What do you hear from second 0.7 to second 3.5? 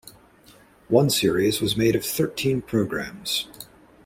One series was made of thirteen programmes.